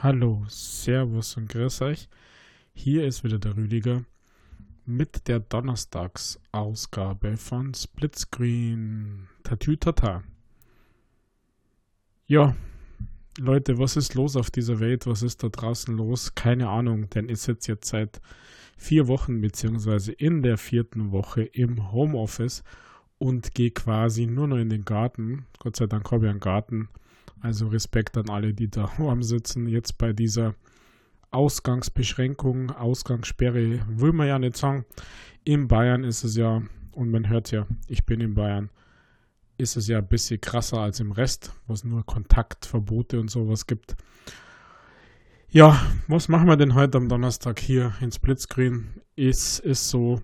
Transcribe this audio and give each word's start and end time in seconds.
Hallo, 0.00 0.44
Servus 0.46 1.36
und 1.36 1.48
Grüß 1.48 1.82
euch. 1.82 2.08
Hier 2.72 3.04
ist 3.04 3.24
wieder 3.24 3.40
der 3.40 3.56
Rüdiger 3.56 4.04
mit 4.86 5.26
der 5.26 5.40
Donnerstagsausgabe 5.40 7.36
von 7.36 7.74
Splitscreen 7.74 9.26
Tatütata. 9.42 10.22
Ja, 12.28 12.54
Leute, 13.40 13.78
was 13.78 13.96
ist 13.96 14.14
los 14.14 14.36
auf 14.36 14.52
dieser 14.52 14.78
Welt? 14.78 15.08
Was 15.08 15.24
ist 15.24 15.42
da 15.42 15.48
draußen 15.48 15.96
los? 15.96 16.36
Keine 16.36 16.68
Ahnung, 16.68 17.10
denn 17.10 17.28
ich 17.28 17.40
sitze 17.40 17.72
jetzt 17.72 17.88
seit 17.88 18.20
vier 18.76 19.08
Wochen 19.08 19.40
beziehungsweise 19.40 20.12
in 20.12 20.42
der 20.42 20.58
vierten 20.58 21.10
Woche 21.10 21.42
im 21.42 21.90
Homeoffice 21.90 22.62
und 23.18 23.52
gehe 23.52 23.72
quasi 23.72 24.26
nur 24.26 24.46
noch 24.46 24.58
in 24.58 24.70
den 24.70 24.84
Garten. 24.84 25.46
Gott 25.58 25.74
sei 25.74 25.88
Dank 25.88 26.08
habe 26.12 26.26
ich 26.26 26.30
einen 26.30 26.38
Garten 26.38 26.88
also 27.40 27.68
Respekt 27.68 28.16
an 28.16 28.30
alle, 28.30 28.54
die 28.54 28.70
da 28.70 28.90
am 28.98 29.22
Sitzen. 29.22 29.68
Jetzt 29.68 29.98
bei 29.98 30.12
dieser 30.12 30.54
Ausgangsbeschränkung, 31.30 32.70
Ausgangssperre, 32.70 33.80
will 33.88 34.12
man 34.12 34.28
ja 34.28 34.38
nicht 34.38 34.56
sagen. 34.56 34.84
In 35.44 35.68
Bayern 35.68 36.04
ist 36.04 36.24
es 36.24 36.36
ja, 36.36 36.62
und 36.92 37.10
man 37.10 37.28
hört 37.28 37.50
ja, 37.50 37.66
ich 37.86 38.06
bin 38.06 38.20
in 38.20 38.34
Bayern, 38.34 38.70
ist 39.58 39.76
es 39.76 39.88
ja 39.88 39.98
ein 39.98 40.08
bisschen 40.08 40.40
krasser 40.40 40.78
als 40.78 41.00
im 41.00 41.12
Rest, 41.12 41.52
wo 41.66 41.72
es 41.74 41.84
nur 41.84 42.06
Kontaktverbote 42.06 43.20
und 43.20 43.30
sowas 43.30 43.66
gibt. 43.66 43.96
Ja, 45.50 45.80
was 46.06 46.28
machen 46.28 46.46
wir 46.46 46.56
denn 46.56 46.74
heute 46.74 46.98
am 46.98 47.08
Donnerstag 47.08 47.58
hier 47.58 47.94
in 48.00 48.12
Splitscreen? 48.12 49.00
Es 49.16 49.58
ist 49.58 49.88
so, 49.88 50.22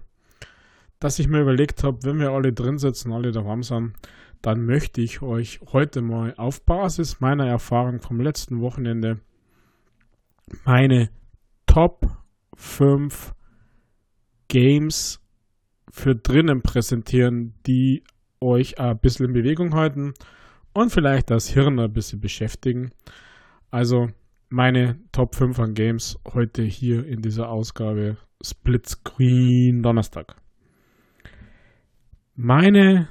dass 1.01 1.19
ich 1.19 1.29
mir 1.29 1.41
überlegt 1.41 1.83
habe, 1.83 2.03
wenn 2.03 2.19
wir 2.19 2.31
alle 2.31 2.53
drin 2.53 2.79
sitzen, 2.79 3.13
alle 3.13 3.33
daheim 3.33 3.63
sind, 3.63 3.95
dann 4.45 4.67
möchte 4.67 5.01
ich 5.01 5.23
euch 5.23 5.59
heute 5.73 6.03
mal 6.03 6.35
auf 6.37 6.67
Basis 6.67 7.19
meiner 7.19 7.47
Erfahrung 7.47 8.03
vom 8.03 8.21
letzten 8.21 8.61
Wochenende 8.61 9.21
meine 10.67 11.09
Top 11.65 12.07
5 12.55 13.33
Games 14.49 15.19
für 15.91 16.15
drinnen 16.15 16.61
präsentieren, 16.61 17.55
die 17.67 18.05
euch 18.39 18.79
ein 18.79 18.99
bisschen 18.99 19.29
in 19.29 19.33
Bewegung 19.33 19.75
halten 19.75 20.13
und 20.75 20.91
vielleicht 20.91 21.31
das 21.31 21.49
Hirn 21.49 21.81
ein 21.81 21.95
bisschen 21.95 22.21
beschäftigen. 22.21 22.91
Also 23.71 24.11
meine 24.51 25.01
Top 25.13 25.37
5 25.37 25.59
an 25.59 25.73
Games 25.73 26.19
heute 26.35 26.63
hier 26.63 27.07
in 27.07 27.23
dieser 27.23 27.49
Ausgabe 27.49 28.19
Split 28.43 28.87
Screen 28.91 29.83
Donnerstag. 29.83 30.37
Meine 32.35 33.09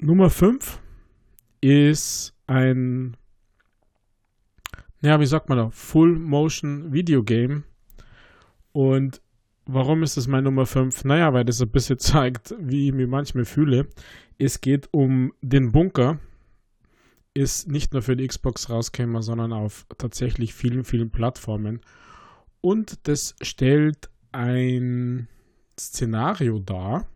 Nummer 0.00 0.30
5 0.30 0.80
ist 1.60 2.32
ein, 2.46 3.16
ja, 5.00 5.18
wie 5.18 5.26
sagt 5.26 5.48
man 5.48 5.58
da, 5.58 5.70
Full 5.70 6.16
Motion 6.20 6.92
Video 6.92 7.24
Game. 7.24 7.64
Und 8.70 9.20
warum 9.66 10.04
ist 10.04 10.16
das 10.16 10.28
mein 10.28 10.44
Nummer 10.44 10.66
5? 10.66 11.04
Naja, 11.04 11.32
weil 11.32 11.44
das 11.44 11.60
ein 11.60 11.70
bisschen 11.70 11.98
zeigt, 11.98 12.54
wie 12.60 12.88
ich 12.88 12.94
mich 12.94 13.08
manchmal 13.08 13.44
fühle. 13.44 13.88
Es 14.38 14.60
geht 14.60 14.88
um 14.92 15.32
den 15.40 15.72
Bunker. 15.72 16.20
Ist 17.34 17.68
nicht 17.68 17.92
nur 17.92 18.02
für 18.02 18.16
die 18.16 18.26
Xbox 18.26 18.70
rausgekommen, 18.70 19.20
sondern 19.22 19.52
auf 19.52 19.84
tatsächlich 19.98 20.54
vielen, 20.54 20.84
vielen 20.84 21.10
Plattformen. 21.10 21.80
Und 22.60 23.08
das 23.08 23.34
stellt 23.42 24.10
ein 24.30 25.28
Szenario 25.78 26.60
dar, 26.60 27.06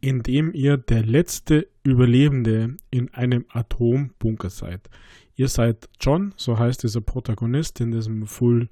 in 0.00 0.22
dem 0.22 0.52
ihr 0.52 0.76
der 0.76 1.04
letzte 1.04 1.68
Überlebende 1.82 2.76
in 2.90 3.12
einem 3.14 3.44
Atombunker 3.48 4.50
seid. 4.50 4.88
Ihr 5.34 5.48
seid 5.48 5.88
John, 6.00 6.34
so 6.36 6.58
heißt 6.58 6.82
dieser 6.82 7.00
Protagonist 7.00 7.80
in 7.80 7.92
diesem 7.92 8.26
Full 8.26 8.68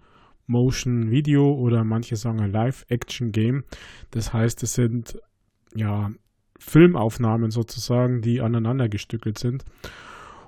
Motion 0.47 1.11
Video 1.11 1.55
oder 1.55 1.85
manche 1.85 2.17
sagen 2.17 2.51
Live 2.51 2.85
Action 2.89 3.33
Game. 3.33 3.65
Das 4.11 4.33
heißt, 4.33 4.63
es 4.63 4.75
sind 4.75 5.19
ja 5.75 6.11
Filmaufnahmen 6.59 7.51
sozusagen, 7.51 8.23
die 8.23 8.41
aneinander 8.41 8.89
gestückelt 8.89 9.39
sind. 9.39 9.65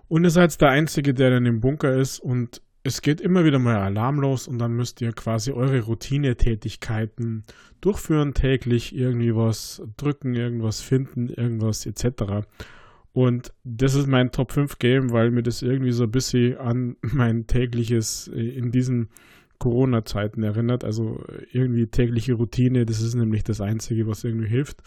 Und 0.08 0.24
ihr 0.24 0.30
seid 0.30 0.60
der 0.60 0.70
Einzige, 0.70 1.14
der 1.14 1.36
in 1.36 1.44
dem 1.44 1.60
Bunker 1.60 1.94
ist 1.94 2.18
und 2.18 2.62
es 2.82 3.02
geht 3.02 3.20
immer 3.20 3.44
wieder 3.44 3.58
mal 3.58 3.76
Alarm 3.76 4.20
los 4.20 4.48
und 4.48 4.58
dann 4.58 4.74
müsst 4.74 5.00
ihr 5.00 5.12
quasi 5.12 5.52
eure 5.52 5.80
Routinetätigkeiten 5.80 7.44
durchführen, 7.80 8.34
täglich 8.34 8.94
irgendwie 8.94 9.34
was 9.34 9.82
drücken, 9.96 10.34
irgendwas 10.34 10.80
finden, 10.80 11.28
irgendwas 11.28 11.84
etc. 11.84 12.46
Und 13.12 13.52
das 13.64 13.94
ist 13.94 14.06
mein 14.06 14.32
Top 14.32 14.52
5 14.52 14.78
Game, 14.78 15.10
weil 15.12 15.30
mir 15.30 15.42
das 15.42 15.62
irgendwie 15.62 15.92
so 15.92 16.04
ein 16.04 16.10
bisschen 16.10 16.56
an 16.58 16.96
mein 17.02 17.46
tägliches 17.46 18.28
äh, 18.28 18.40
in 18.40 18.70
diesen 18.70 19.08
Corona-Zeiten 19.58 20.42
erinnert. 20.42 20.84
Also 20.84 21.22
irgendwie 21.52 21.86
tägliche 21.86 22.34
Routine, 22.34 22.86
das 22.86 23.02
ist 23.02 23.14
nämlich 23.14 23.44
das 23.44 23.60
Einzige, 23.60 24.06
was 24.06 24.24
irgendwie 24.24 24.48
hilft. 24.48 24.82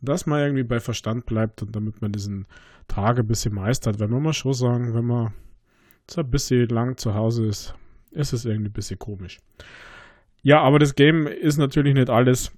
Dass 0.00 0.26
man 0.26 0.40
irgendwie 0.40 0.64
bei 0.64 0.80
Verstand 0.80 1.26
bleibt 1.26 1.62
und 1.62 1.76
damit 1.76 2.00
man 2.00 2.10
diesen 2.10 2.46
Tag 2.88 3.18
ein 3.18 3.26
bisschen 3.26 3.54
meistert. 3.54 4.00
Weil 4.00 4.08
man 4.08 4.22
mal 4.22 4.32
schon 4.32 4.54
sagen, 4.54 4.94
wenn 4.94 5.04
man 5.04 5.32
so 6.08 6.20
ein 6.20 6.30
bisschen 6.30 6.68
lang 6.68 6.96
zu 6.96 7.14
Hause 7.14 7.46
ist, 7.46 7.74
ist 8.10 8.32
es 8.32 8.44
irgendwie 8.44 8.70
ein 8.70 8.74
bisschen 8.74 8.98
komisch. 8.98 9.38
Ja, 10.42 10.60
aber 10.60 10.78
das 10.78 10.94
Game 10.94 11.26
ist 11.26 11.58
natürlich 11.58 11.94
nicht 11.94 12.10
alles. 12.10 12.52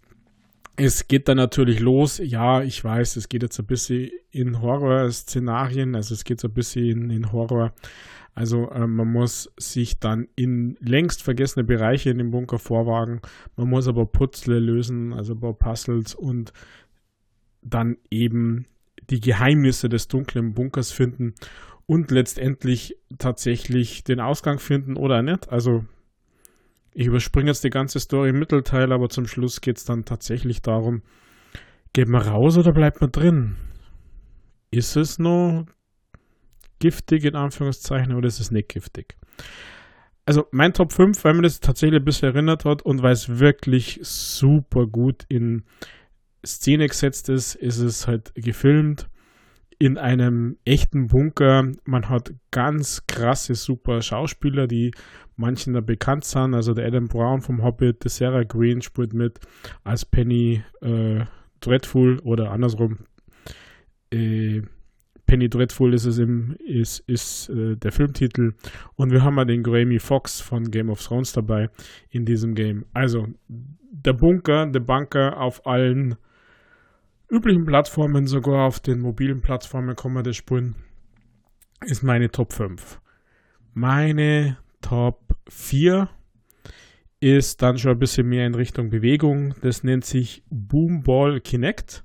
Es 0.77 1.09
geht 1.09 1.29
dann 1.29 1.37
natürlich 1.37 1.81
los. 1.81 2.19
Ja, 2.19 2.63
ich 2.63 2.83
weiß, 2.83 3.17
es 3.17 3.29
geht 3.29 3.43
jetzt 3.43 3.59
ein 3.59 3.67
bisschen 3.67 4.11
in 4.31 4.63
Horror-Szenarien, 4.63 5.95
also 5.95 6.15
es 6.15 6.25
geht 6.25 6.41
so 6.41 6.49
ein 6.49 6.55
bisschen 6.55 6.85
in, 6.85 7.11
in 7.11 7.33
Horror. 7.33 7.73
Also 8.35 8.71
äh, 8.71 8.87
man 8.87 9.13
muss 9.13 9.53
sich 9.59 9.99
dann 9.99 10.29
in 10.37 10.77
längst 10.81 11.23
vergessene 11.23 11.65
Bereiche 11.65 12.11
in 12.11 12.19
dem 12.19 12.31
Bunker 12.31 12.59
vorwagen. 12.59 13.21
Man 13.57 13.69
muss 13.69 13.89
aber 13.89 14.07
Puzzle 14.07 14.59
lösen, 14.59 15.13
also 15.13 15.35
ein 15.35 15.41
paar 15.41 15.53
Puzzles 15.53 16.15
und 16.15 16.53
dann 17.61 17.99
eben 18.11 18.67
die 19.11 19.21
Geheimnisse 19.21 19.89
des 19.89 20.09
dunklen 20.09 20.55
Bunkers 20.55 20.93
finden 20.93 21.35
und 21.93 22.11
letztendlich 22.11 22.97
tatsächlich 23.19 24.03
den 24.03 24.19
Ausgang 24.19 24.59
finden 24.59 24.97
oder 24.97 25.21
nicht. 25.21 25.51
Also 25.51 25.85
ich 26.95 27.07
überspringe 27.07 27.51
jetzt 27.51 27.65
die 27.65 27.69
ganze 27.69 28.01
Story 28.01 28.31
im 28.31 28.39
Mittelteil, 28.39 28.95
aber 28.95 29.11
zum 29.11 29.27
Schluss 29.27 29.61
geht 29.61 29.77
es 29.77 29.85
dann 29.85 30.07
tatsächlich 30.07 30.63
darum, 30.63 31.03
geht 31.93 32.09
man 32.09 32.23
raus 32.23 32.57
oder 32.57 32.73
bleibt 32.73 33.03
man 33.03 33.13
drin? 33.13 33.57
Ist 34.71 34.97
es 34.97 35.19
noch 35.19 35.67
giftig 36.79 37.27
in 37.27 37.37
Anführungszeichen 37.37 38.15
oder 38.15 38.27
ist 38.27 38.41
es 38.41 38.51
nicht 38.51 38.71
giftig? 38.71 39.19
Also 40.25 40.47
mein 40.51 40.73
Top 40.73 40.95
5, 40.95 41.23
weil 41.23 41.35
mir 41.35 41.43
das 41.43 41.61
tatsächlich 41.61 42.01
ein 42.01 42.07
bisschen 42.07 42.33
erinnert 42.33 42.65
hat 42.65 42.81
und 42.81 43.03
weil 43.03 43.13
es 43.13 43.39
wirklich 43.39 44.01
super 44.01 44.87
gut 44.87 45.27
in 45.29 45.65
Szene 46.43 46.89
gesetzt 46.89 47.29
ist, 47.29 47.55
ist 47.55 47.81
es 47.81 48.07
halt 48.07 48.33
gefilmt 48.35 49.11
in 49.83 49.99
einem 49.99 50.59
echten 50.65 51.09
Bunker. 51.09 51.73
Man 51.85 52.09
hat 52.09 52.33
ganz 52.53 53.05
krasse, 53.09 53.57
super 53.57 54.01
Schauspieler, 54.01 54.69
die 54.69 54.93
manchen 55.35 55.75
da 55.75 55.81
bekannt 55.81 56.25
sind. 56.25 56.55
Also 56.55 56.73
der 56.73 56.87
Adam 56.87 57.09
Brown 57.09 57.41
vom 57.41 57.65
Hobbit, 57.65 58.05
der 58.05 58.11
Sarah 58.13 58.45
Green 58.45 58.81
spielt 58.81 59.13
mit 59.13 59.41
als 59.83 60.05
Penny 60.05 60.63
äh, 60.83 61.25
Dreadful 61.59 62.21
oder 62.21 62.53
andersrum. 62.53 62.99
Äh, 64.13 64.63
Penny 65.27 65.49
Dreadful 65.49 65.95
ist 65.95 66.05
es 66.05 66.19
im, 66.19 66.55
ist, 66.65 67.01
ist 67.09 67.49
äh, 67.49 67.75
der 67.75 67.91
Filmtitel. 67.91 68.55
Und 68.95 69.11
wir 69.11 69.25
haben 69.25 69.35
mal 69.35 69.47
den 69.47 69.65
Grammy 69.65 69.99
Fox 69.99 70.41
von 70.41 70.71
Game 70.71 70.91
of 70.91 71.03
Thrones 71.03 71.33
dabei 71.33 71.71
in 72.09 72.25
diesem 72.25 72.55
Game. 72.55 72.85
Also 72.93 73.27
der 73.49 74.13
Bunker, 74.13 74.67
der 74.67 74.79
Bunker 74.79 75.41
auf 75.41 75.67
allen 75.67 76.15
üblichen 77.33 77.65
Plattformen, 77.65 78.27
sogar 78.27 78.67
auf 78.67 78.79
den 78.79 79.01
mobilen 79.01 79.41
Plattformen 79.41 79.97
kann 79.97 80.13
man 80.13 80.23
das 80.23 80.37
spielen, 80.37 80.75
ist 81.81 82.03
meine 82.03 82.31
Top 82.31 82.53
5. 82.53 83.01
Meine 83.73 84.59
Top 84.83 85.35
4 85.49 86.11
ist 87.21 87.63
dann 87.63 87.79
schon 87.79 87.93
ein 87.93 87.99
bisschen 87.99 88.29
mehr 88.29 88.47
in 88.47 88.55
Richtung 88.55 88.91
Bewegung. 88.91 89.55
Das 89.63 89.83
nennt 89.83 90.05
sich 90.05 90.43
Boomball 90.51 91.41
Kinect. 91.41 92.05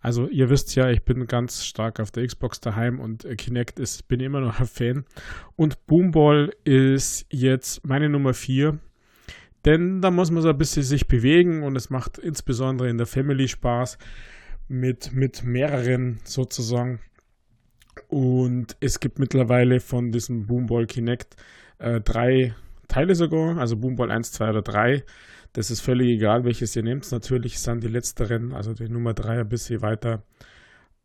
Also 0.00 0.28
ihr 0.28 0.50
wisst 0.50 0.74
ja, 0.76 0.90
ich 0.90 1.02
bin 1.02 1.26
ganz 1.26 1.64
stark 1.64 1.98
auf 1.98 2.10
der 2.10 2.26
Xbox 2.26 2.60
daheim 2.60 3.00
und 3.00 3.26
Kinect 3.38 3.80
ist, 3.80 4.06
bin 4.06 4.20
immer 4.20 4.40
noch 4.40 4.60
ein 4.60 4.66
Fan. 4.66 5.04
Und 5.56 5.86
Boomball 5.86 6.52
ist 6.64 7.24
jetzt 7.30 7.86
meine 7.86 8.10
Nummer 8.10 8.34
4. 8.34 8.78
Denn 9.64 10.02
da 10.02 10.10
muss 10.10 10.30
man 10.30 10.42
so 10.42 10.50
ein 10.50 10.58
bisschen 10.58 10.82
sich 10.82 11.08
bewegen 11.08 11.62
und 11.62 11.74
es 11.74 11.88
macht 11.88 12.18
insbesondere 12.18 12.90
in 12.90 12.98
der 12.98 13.06
Family 13.06 13.48
Spaß 13.48 13.96
mit, 14.68 15.12
mit 15.12 15.44
mehreren 15.44 16.20
sozusagen. 16.24 17.00
Und 18.08 18.76
es 18.80 19.00
gibt 19.00 19.18
mittlerweile 19.18 19.80
von 19.80 20.12
diesem 20.12 20.46
Boomball 20.46 20.86
Kinect 20.86 21.36
äh, 21.78 22.00
drei 22.00 22.54
Teile 22.86 23.14
sogar, 23.14 23.58
also 23.58 23.76
Boomball 23.76 24.10
1, 24.10 24.32
2 24.32 24.50
oder 24.50 24.62
3. 24.62 25.04
Das 25.52 25.70
ist 25.70 25.80
völlig 25.80 26.08
egal, 26.08 26.44
welches 26.44 26.76
ihr 26.76 26.82
nehmt. 26.82 27.10
Natürlich 27.10 27.58
sind 27.58 27.82
die 27.82 27.88
letzteren, 27.88 28.52
also 28.52 28.72
die 28.72 28.88
Nummer 28.88 29.14
3 29.14 29.40
ein 29.40 29.48
bisschen 29.48 29.82
weiter, 29.82 30.22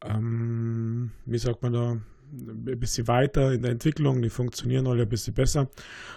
ähm, 0.04 1.12
wie 1.26 1.38
sagt 1.38 1.62
man 1.62 1.74
da, 1.74 1.92
ein 1.92 2.80
bisschen 2.80 3.08
weiter 3.08 3.54
in 3.54 3.62
der 3.62 3.72
Entwicklung, 3.72 4.22
die 4.22 4.30
funktionieren 4.30 4.88
alle 4.88 5.04
ein 5.04 5.10
bisschen 5.10 5.34
besser. 5.34 5.70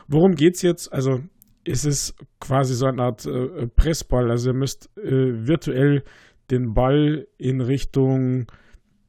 Worum 0.09 0.35
geht 0.35 0.55
es 0.55 0.63
jetzt? 0.63 0.93
Also 0.93 1.21
es 1.65 1.85
ist 1.85 2.15
quasi 2.41 2.75
so 2.75 2.87
eine 2.87 3.03
Art 3.03 3.27
äh, 3.27 3.67
Pressball. 3.67 4.31
Also 4.31 4.51
ihr 4.51 4.55
müsst 4.55 4.91
äh, 4.97 5.47
virtuell 5.47 6.05
den 6.51 6.75
Ball 6.75 7.27
in 7.39 7.61
Richtung 7.61 8.47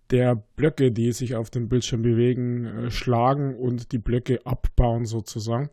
der 0.10 0.36
Blöcke, 0.56 0.92
die 0.92 1.12
sich 1.12 1.36
auf 1.36 1.50
dem 1.50 1.68
Bildschirm 1.68 2.02
bewegen, 2.02 2.66
äh, 2.66 2.92
schlagen 2.92 3.56
und 3.56 3.92
die 3.92 3.98
Blöcke 3.98 4.46
abbauen 4.46 5.06
sozusagen. 5.06 5.70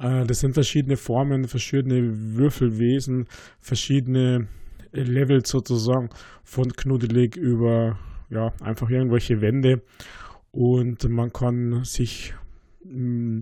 Äh, 0.00 0.24
das 0.24 0.40
sind 0.40 0.54
verschiedene 0.54 0.96
Formen, 0.96 1.46
verschiedene 1.46 2.36
Würfelwesen, 2.36 3.26
verschiedene 3.60 4.48
Levels 4.92 5.50
sozusagen 5.50 6.08
von 6.42 6.72
knuddelig 6.72 7.36
über 7.36 7.98
ja, 8.30 8.52
einfach 8.60 8.88
irgendwelche 8.88 9.40
Wände 9.40 9.82
und 10.50 11.08
man 11.08 11.32
kann 11.32 11.84
sich 11.84 12.34
mm, 12.84 13.40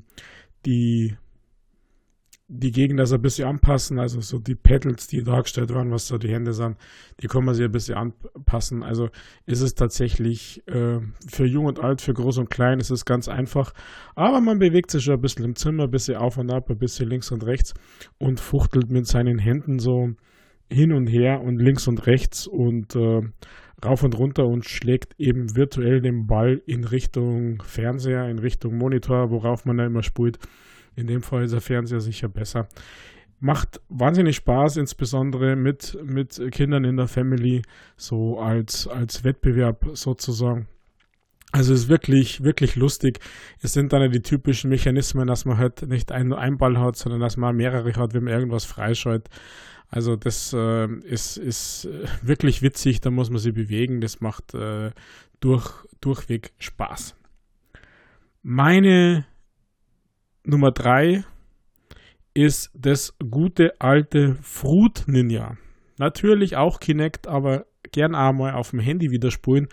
die 0.67 1.17
die 2.47 2.73
Gegner 2.73 3.07
so 3.07 3.15
ein 3.15 3.23
bisschen 3.23 3.49
anpassen, 3.49 3.99
also 3.99 4.21
so 4.21 4.39
die 4.39 4.55
Pedals, 4.55 5.07
die 5.07 5.23
dargestellt 5.23 5.73
waren, 5.73 5.91
was 5.91 6.07
so 6.07 6.19
die 6.19 6.29
Hände 6.29 6.53
sind, 6.53 6.77
die 7.21 7.27
kann 7.27 7.45
man 7.45 7.55
sich 7.55 7.65
ein 7.65 7.73
bisschen 7.73 7.97
anpassen. 7.97 8.83
Also 8.83 9.09
ist 9.47 9.63
es 9.63 9.75
tatsächlich 9.75 10.63
äh, 10.69 11.01
für 11.27 11.47
jung 11.47 11.65
und 11.65 11.81
alt, 11.81 12.03
für 12.03 12.13
groß 12.13 12.39
und 12.39 12.51
klein, 12.51 12.81
ist 12.81 12.91
es 12.91 13.07
ganz 13.07 13.29
einfach. 13.29 13.73
Aber 14.15 14.41
man 14.41 14.59
bewegt 14.59 14.91
sich 14.91 15.05
schon 15.05 15.15
ein 15.15 15.21
bisschen 15.23 15.45
im 15.45 15.57
Zimmer, 15.57 15.85
ein 15.85 15.91
bisschen 15.91 16.17
auf 16.17 16.37
und 16.37 16.53
ab, 16.53 16.69
ein 16.69 16.79
bisschen 16.79 17.09
links 17.09 17.33
und 17.33 17.47
rechts 17.47 17.73
und 18.19 18.41
fuchtelt 18.41 18.91
mit 18.91 19.07
seinen 19.07 19.39
Händen 19.39 19.79
so 19.79 20.11
hin 20.71 20.93
und 20.93 21.07
her 21.07 21.41
und 21.41 21.59
links 21.59 21.89
und 21.89 22.07
rechts 22.07 22.47
und 22.47 22.95
äh, 22.95 23.23
rauf 23.83 24.03
und 24.03 24.19
runter 24.19 24.47
und 24.47 24.67
schlägt 24.67 25.19
eben 25.19 25.57
virtuell 25.57 26.03
den 26.03 26.27
Ball 26.27 26.61
in 26.67 26.85
Richtung 26.85 27.63
Fernseher, 27.63 28.29
in 28.29 28.39
Richtung 28.39 28.77
Monitor, 28.77 29.31
worauf 29.31 29.65
man 29.65 29.79
da 29.79 29.87
immer 29.87 30.03
spielt. 30.03 30.39
In 30.97 31.07
dem 31.07 31.23
Fall 31.23 31.45
ist 31.45 31.53
der 31.53 31.61
Fernseher 31.61 32.01
sicher 32.01 32.29
besser. 32.29 32.69
Macht 33.41 33.81
wahnsinnig 33.89 34.37
Spaß, 34.37 34.77
insbesondere 34.77 35.57
mit, 35.57 35.99
mit 36.05 36.41
Kindern 36.53 36.85
in 36.85 36.97
der 36.97 37.09
Family, 37.09 37.63
so 37.97 38.39
als, 38.39 38.87
als 38.87 39.25
Wettbewerb 39.25 39.85
sozusagen. 39.93 40.69
Also 41.55 41.73
ist 41.73 41.89
wirklich, 41.89 42.43
wirklich 42.43 42.75
lustig. 42.75 43.21
Es 43.61 43.75
sind 43.75 43.93
dann 43.93 44.11
die 44.11 44.23
typischen 44.23 44.71
Mechanismen, 44.71 45.29
dass 45.29 45.45
man 45.45 45.57
halt 45.57 45.83
nicht 45.83 46.11
einen, 46.11 46.33
einen 46.33 46.59
Ball 46.59 46.79
hat, 46.79 46.97
sondern 46.97 47.21
dass 47.21 47.37
man 47.37 47.55
mehrere 47.55 47.95
hat, 47.95 48.13
wenn 48.13 48.25
man 48.25 48.33
irgendwas 48.33 48.65
freischaltet. 48.65 49.29
Also 49.89 50.17
das 50.17 50.53
äh, 50.53 50.87
ist, 51.03 51.37
ist 51.37 51.89
wirklich 52.23 52.63
witzig, 52.63 53.01
da 53.03 53.11
muss 53.11 53.31
man 53.31 53.39
sich 53.39 53.55
bewegen. 53.55 54.01
Das 54.01 54.21
macht 54.21 54.53
äh, 54.55 54.91
durch, 55.39 55.71
durchweg 56.01 56.53
Spaß. 56.59 57.15
Meine 58.43 59.25
Nummer 60.45 60.73
drei 60.73 61.25
ist 62.35 62.71
das 62.75 63.17
gute 63.31 63.81
alte 63.81 64.37
Fruit 64.43 65.05
Ninja. 65.07 65.57
Natürlich 65.99 66.57
auch 66.57 66.81
Kinect, 66.81 67.27
aber 67.27 67.67
gern 67.93 68.15
einmal 68.15 68.55
auf 68.55 68.71
dem 68.71 68.81
Handy 68.81 69.11
wieder 69.11 69.31
spulen. 69.31 69.69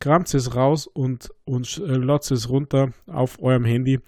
Kramt 0.00 0.32
es 0.34 0.56
raus 0.56 0.86
und, 0.86 1.30
und 1.44 1.78
äh, 1.78 1.94
lotzt 1.94 2.32
es 2.32 2.48
runter 2.48 2.92
auf 3.06 3.40
eurem 3.40 3.64
Handy. 3.64 4.00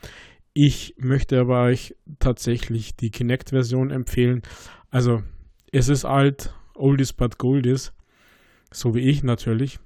Ich 0.54 0.94
möchte 0.98 1.38
aber 1.38 1.62
euch 1.62 1.94
tatsächlich 2.18 2.96
die 2.96 3.10
Kinect-Version 3.10 3.90
empfehlen. 3.90 4.42
Also, 4.90 5.22
es 5.70 5.88
ist 5.88 6.04
alt, 6.04 6.54
oldies 6.74 7.12
but 7.12 7.38
goldies. 7.38 7.92
So 8.72 8.94
wie 8.94 9.00
ich 9.00 9.22
natürlich. 9.22 9.78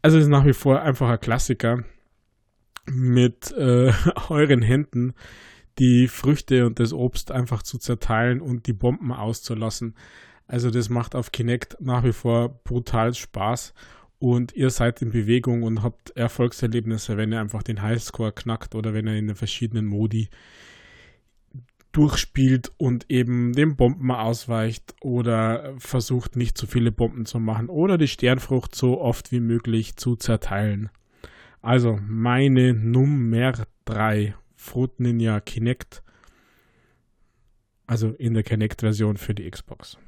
Also, 0.00 0.16
es 0.16 0.24
ist 0.24 0.30
nach 0.30 0.46
wie 0.46 0.54
vor 0.54 0.80
einfach 0.80 1.10
ein 1.10 1.20
Klassiker 1.20 1.84
mit 2.90 3.52
äh, 3.52 3.92
euren 4.28 4.62
Händen 4.62 5.14
die 5.78 6.08
Früchte 6.08 6.66
und 6.66 6.78
das 6.78 6.92
Obst 6.92 7.32
einfach 7.32 7.62
zu 7.62 7.78
zerteilen 7.78 8.40
und 8.40 8.66
die 8.66 8.72
Bomben 8.72 9.12
auszulassen. 9.12 9.94
Also 10.46 10.70
das 10.70 10.88
macht 10.88 11.14
auf 11.14 11.32
Kinect 11.32 11.76
nach 11.80 12.04
wie 12.04 12.12
vor 12.12 12.60
brutal 12.64 13.14
Spaß 13.14 13.72
und 14.18 14.54
ihr 14.54 14.70
seid 14.70 15.00
in 15.00 15.10
Bewegung 15.10 15.62
und 15.62 15.82
habt 15.82 16.10
Erfolgserlebnisse, 16.10 17.16
wenn 17.16 17.32
ihr 17.32 17.40
einfach 17.40 17.62
den 17.62 17.80
Highscore 17.80 18.32
knackt 18.32 18.74
oder 18.74 18.92
wenn 18.92 19.06
ihr 19.06 19.16
in 19.16 19.28
den 19.28 19.36
verschiedenen 19.36 19.86
Modi 19.86 20.28
durchspielt 21.92 22.70
und 22.76 23.06
eben 23.08 23.52
den 23.52 23.76
Bomben 23.76 24.10
ausweicht 24.10 24.94
oder 25.00 25.74
versucht 25.78 26.36
nicht 26.36 26.58
zu 26.58 26.66
viele 26.66 26.92
Bomben 26.92 27.26
zu 27.26 27.40
machen 27.40 27.68
oder 27.68 27.96
die 27.96 28.08
Sternfrucht 28.08 28.74
so 28.74 29.00
oft 29.00 29.32
wie 29.32 29.40
möglich 29.40 29.96
zu 29.96 30.16
zerteilen. 30.16 30.90
Also 31.62 31.98
meine 32.06 32.72
Nummer 32.72 33.52
3, 33.84 34.34
Fruit 34.56 34.98
Ninja 35.00 35.40
Kinect. 35.40 36.02
Also 37.86 38.10
in 38.10 38.34
der 38.34 38.42
Kinect-Version 38.42 39.16
für 39.16 39.34
die 39.34 39.50
Xbox. 39.50 39.98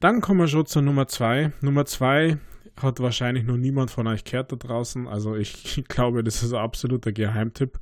Dann 0.00 0.20
kommen 0.20 0.40
wir 0.40 0.48
schon 0.48 0.66
zur 0.66 0.82
Nummer 0.82 1.08
2. 1.08 1.52
Nummer 1.60 1.84
2 1.84 2.38
hat 2.76 3.00
wahrscheinlich 3.00 3.44
noch 3.44 3.56
niemand 3.56 3.90
von 3.90 4.06
euch 4.06 4.24
gehört 4.24 4.52
da 4.52 4.56
draußen. 4.56 5.08
Also 5.08 5.34
ich 5.34 5.84
glaube, 5.88 6.22
das 6.22 6.42
ist 6.42 6.52
ein 6.52 6.60
absoluter 6.60 7.12
Geheimtipp. 7.12 7.78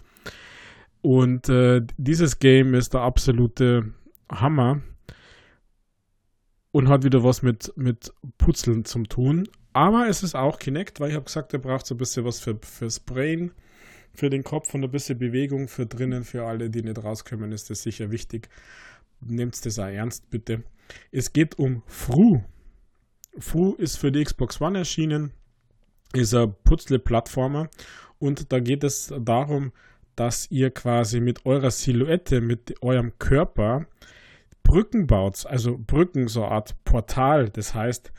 Und 1.02 1.48
äh, 1.48 1.82
dieses 1.98 2.38
Game 2.38 2.74
ist 2.74 2.94
der 2.94 3.02
absolute 3.02 3.92
Hammer 4.30 4.80
und 6.72 6.88
hat 6.88 7.04
wieder 7.04 7.22
was 7.22 7.42
mit, 7.42 7.72
mit 7.76 8.12
Putzeln 8.38 8.84
zu 8.84 9.02
tun. 9.04 9.48
Aber 9.76 10.08
es 10.08 10.22
ist 10.22 10.34
auch 10.34 10.58
Kinect, 10.58 11.00
weil 11.00 11.10
ich 11.10 11.16
habe 11.16 11.26
gesagt, 11.26 11.52
er 11.52 11.58
braucht 11.58 11.84
so 11.84 11.94
ein 11.94 11.98
bisschen 11.98 12.24
was 12.24 12.40
für, 12.40 12.58
fürs 12.62 12.98
Brain, 12.98 13.52
für 14.14 14.30
den 14.30 14.42
Kopf 14.42 14.72
und 14.72 14.82
ein 14.82 14.90
bisschen 14.90 15.18
Bewegung 15.18 15.68
für 15.68 15.84
drinnen, 15.84 16.24
für 16.24 16.46
alle, 16.46 16.70
die 16.70 16.80
nicht 16.80 17.04
rauskommen, 17.04 17.52
ist 17.52 17.68
das 17.68 17.82
sicher 17.82 18.10
wichtig. 18.10 18.48
Nehmt 19.20 19.66
das 19.66 19.78
auch 19.78 19.84
ernst, 19.84 20.30
bitte. 20.30 20.62
Es 21.12 21.34
geht 21.34 21.58
um 21.58 21.82
Fru. 21.88 22.40
Fru 23.38 23.74
ist 23.74 23.98
für 23.98 24.10
die 24.10 24.24
Xbox 24.24 24.62
One 24.62 24.78
erschienen, 24.78 25.32
ist 26.14 26.32
ein 26.32 26.54
Putzle-Plattformer 26.64 27.68
und 28.18 28.52
da 28.52 28.60
geht 28.60 28.82
es 28.82 29.12
darum, 29.20 29.72
dass 30.14 30.50
ihr 30.50 30.70
quasi 30.70 31.20
mit 31.20 31.44
eurer 31.44 31.70
Silhouette, 31.70 32.40
mit 32.40 32.82
eurem 32.82 33.18
Körper 33.18 33.86
Brücken 34.62 35.06
baut, 35.06 35.44
also 35.44 35.76
Brücken, 35.76 36.28
so 36.28 36.44
eine 36.44 36.52
Art 36.52 36.82
Portal. 36.84 37.50
Das 37.50 37.74
heißt, 37.74 38.10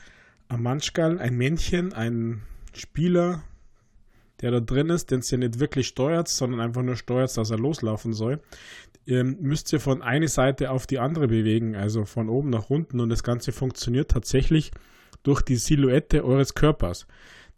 Manschgal, 0.56 1.18
ein 1.18 1.36
Männchen, 1.36 1.92
ein 1.92 2.42
Spieler, 2.74 3.42
der 4.40 4.52
da 4.52 4.60
drin 4.60 4.88
ist, 4.88 5.10
den 5.10 5.22
ihr 5.30 5.38
nicht 5.38 5.58
wirklich 5.58 5.88
steuert, 5.88 6.28
sondern 6.28 6.60
einfach 6.60 6.82
nur 6.82 6.96
steuert, 6.96 7.36
dass 7.36 7.50
er 7.50 7.58
loslaufen 7.58 8.12
soll, 8.12 8.40
ähm, 9.06 9.36
müsst 9.40 9.72
ihr 9.72 9.80
von 9.80 10.02
einer 10.02 10.28
Seite 10.28 10.70
auf 10.70 10.86
die 10.86 10.98
andere 10.98 11.28
bewegen, 11.28 11.74
also 11.74 12.04
von 12.04 12.28
oben 12.28 12.50
nach 12.50 12.70
unten 12.70 13.00
und 13.00 13.08
das 13.08 13.22
Ganze 13.22 13.52
funktioniert 13.52 14.10
tatsächlich 14.10 14.70
durch 15.22 15.42
die 15.42 15.56
Silhouette 15.56 16.24
eures 16.24 16.54
Körpers. 16.54 17.06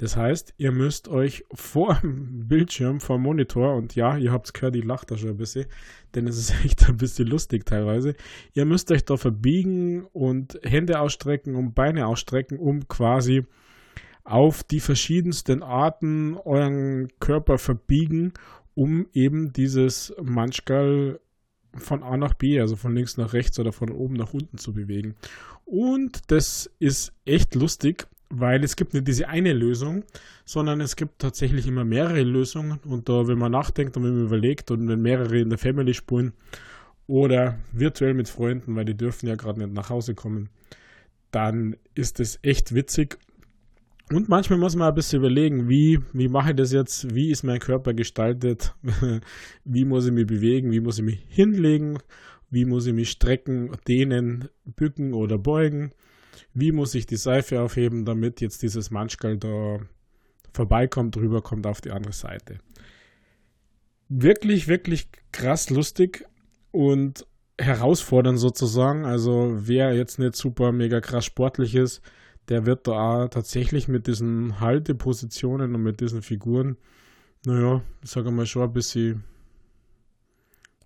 Das 0.00 0.16
heißt, 0.16 0.54
ihr 0.57 0.73
müsst 0.73 1.09
euch 1.09 1.45
vor 1.52 1.99
dem 2.02 2.47
Bildschirm, 2.49 3.00
vor 3.00 3.19
dem 3.19 3.23
Monitor, 3.25 3.75
und 3.75 3.95
ja, 3.95 4.16
ihr 4.16 4.33
habt 4.33 4.47
es 4.47 4.54
gehört, 4.54 4.75
ich 4.75 4.85
lache 4.85 5.04
da 5.04 5.19
schon 5.19 5.28
ein 5.28 5.37
bisschen, 5.37 5.66
denn 6.14 6.26
es 6.26 6.38
ist 6.38 6.54
echt 6.64 6.88
ein 6.88 6.97
bisschen 6.97 7.28
lustig 7.28 7.66
teilweise. 7.66 8.14
Ihr 8.54 8.64
müsst 8.64 8.90
euch 8.90 9.04
da 9.04 9.19
verbiegen 9.19 10.07
und 10.14 10.59
Hände 10.62 11.00
ausstrecken 11.00 11.54
und 11.54 11.75
Beine 11.75 12.07
ausstrecken, 12.07 12.59
um 12.59 12.88
quasi 12.88 13.45
auf 14.25 14.64
die 14.64 14.80
verschiedensten 14.80 15.62
Arten 15.62 16.38
euren 16.38 17.09
Körper 17.21 17.59
verbiegen, 17.59 18.33
um 18.73 19.07
eben 19.12 19.52
dieses 19.52 20.14
Manchgal 20.23 21.21
von 21.75 22.02
A 22.02 22.16
nach 22.16 22.33
B, 22.33 22.59
also 22.59 22.75
von 22.75 22.95
links 22.95 23.19
nach 23.19 23.35
rechts 23.35 23.59
oder 23.59 23.73
von 23.73 23.90
oben 23.90 24.14
nach 24.14 24.33
unten 24.33 24.57
zu 24.57 24.73
bewegen. 24.73 25.14
Und 25.66 26.30
das 26.30 26.71
ist 26.78 27.12
echt 27.26 27.54
lustig, 27.54 28.09
weil 28.30 28.62
es 28.62 28.76
gibt 28.76 28.94
nicht 28.94 29.06
diese 29.08 29.28
eine 29.28 29.52
Lösung, 29.52 30.04
sondern 30.44 30.80
es 30.80 30.96
gibt 30.96 31.18
tatsächlich 31.18 31.66
immer 31.66 31.84
mehrere 31.84 32.22
Lösungen. 32.22 32.78
Und 32.84 33.08
da, 33.08 33.26
wenn 33.26 33.38
man 33.38 33.52
nachdenkt 33.52 33.96
und 33.96 34.04
wenn 34.04 34.14
man 34.14 34.26
überlegt 34.26 34.70
und 34.70 34.88
wenn 34.88 35.02
mehrere 35.02 35.40
in 35.40 35.50
der 35.50 35.58
Family 35.58 35.92
spulen 35.92 36.32
oder 37.08 37.58
virtuell 37.72 38.14
mit 38.14 38.28
Freunden, 38.28 38.76
weil 38.76 38.84
die 38.84 38.96
dürfen 38.96 39.26
ja 39.26 39.34
gerade 39.34 39.58
nicht 39.58 39.72
nach 39.72 39.90
Hause 39.90 40.14
kommen, 40.14 40.49
dann 41.32 41.76
ist 41.94 42.20
es 42.20 42.38
echt 42.42 42.75
witzig. 42.75 43.18
Und 44.12 44.28
manchmal 44.28 44.58
muss 44.58 44.75
man 44.75 44.88
ein 44.88 44.94
bisschen 44.94 45.20
überlegen, 45.20 45.68
wie, 45.68 46.00
wie 46.12 46.28
mache 46.28 46.50
ich 46.50 46.56
das 46.56 46.72
jetzt, 46.72 47.14
wie 47.14 47.30
ist 47.30 47.42
mein 47.42 47.60
Körper 47.60 47.94
gestaltet, 47.94 48.75
wie 49.64 49.84
muss 49.84 50.06
ich 50.06 50.12
mich 50.12 50.26
bewegen, 50.26 50.70
wie 50.72 50.80
muss 50.80 50.99
ich 50.99 51.04
mich 51.04 51.25
hinlegen, 51.28 51.99
wie 52.49 52.64
muss 52.64 52.87
ich 52.87 52.94
mich 52.94 53.10
strecken, 53.10 53.70
dehnen, 53.87 54.49
bücken 54.64 55.14
oder 55.14 55.38
beugen 55.38 55.92
wie 56.54 56.73
muss 56.73 56.94
ich 56.94 57.06
die 57.06 57.16
Seife 57.16 57.61
aufheben, 57.61 58.04
damit 58.04 58.40
jetzt 58.40 58.62
dieses 58.62 58.90
Manschgal 58.90 59.38
da 59.38 59.78
vorbeikommt, 60.52 61.16
rüberkommt 61.16 61.66
auf 61.66 61.80
die 61.80 61.90
andere 61.90 62.12
Seite. 62.12 62.59
Wirklich, 64.09 64.66
wirklich 64.68 65.09
krass 65.32 65.70
lustig 65.70 66.25
und 66.73 67.26
herausfordernd 67.59 68.38
sozusagen. 68.38 69.04
Also 69.04 69.52
wer 69.54 69.94
jetzt 69.94 70.18
nicht 70.18 70.35
super 70.35 70.73
mega 70.73 71.00
krass 71.00 71.25
sportlich 71.25 71.75
ist, 71.75 72.02
der 72.49 72.66
wird 72.66 72.88
da 72.88 72.92
auch 72.92 73.28
tatsächlich 73.28 73.87
mit 73.87 74.06
diesen 74.06 74.59
Haltepositionen 74.61 75.75
und 75.75 75.82
mit 75.82 76.00
diesen 76.00 76.23
Figuren, 76.23 76.76
naja, 77.47 77.82
ich 78.02 78.11
sage 78.11 78.30
mal 78.30 78.47
schon 78.47 78.64
ein 78.64 78.73
bisschen 78.73 79.25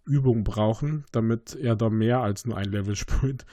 Übung 0.04 0.44
brauchen, 0.44 1.04
damit 1.12 1.56
er 1.56 1.76
da 1.76 1.88
mehr 1.88 2.20
als 2.20 2.44
nur 2.44 2.56
ein 2.56 2.70
Level 2.70 2.96
spielt. 2.96 3.46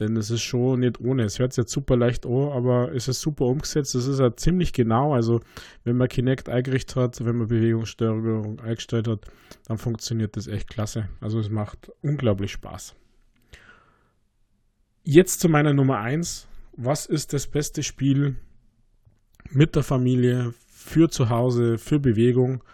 Denn 0.00 0.16
es 0.16 0.30
ist 0.30 0.42
schon 0.42 0.80
nicht 0.80 1.00
ohne. 1.00 1.22
Es 1.22 1.38
hört 1.38 1.52
sich 1.52 1.62
jetzt 1.62 1.72
super 1.72 1.96
leicht 1.96 2.26
an, 2.26 2.50
aber 2.50 2.92
es 2.92 3.06
ist 3.06 3.20
super 3.20 3.44
umgesetzt. 3.46 3.94
Es 3.94 4.06
ist 4.06 4.18
ja 4.18 4.34
ziemlich 4.34 4.72
genau. 4.72 5.14
Also, 5.14 5.40
wenn 5.84 5.96
man 5.96 6.08
Kinect 6.08 6.48
eingerichtet 6.48 6.96
hat, 6.96 7.24
wenn 7.24 7.36
man 7.36 7.46
Bewegungssteuerung 7.46 8.58
eingestellt 8.60 9.06
hat, 9.06 9.20
dann 9.66 9.78
funktioniert 9.78 10.36
das 10.36 10.48
echt 10.48 10.68
klasse. 10.68 11.08
Also, 11.20 11.38
es 11.38 11.48
macht 11.48 11.92
unglaublich 12.02 12.50
Spaß. 12.52 12.96
Jetzt 15.04 15.40
zu 15.40 15.48
meiner 15.48 15.74
Nummer 15.74 15.98
1. 15.98 16.48
Was 16.76 17.06
ist 17.06 17.32
das 17.32 17.46
beste 17.46 17.84
Spiel 17.84 18.36
mit 19.50 19.76
der 19.76 19.84
Familie, 19.84 20.54
für 20.66 21.08
zu 21.08 21.28
Hause, 21.28 21.78
für 21.78 22.00
Bewegung? 22.00 22.64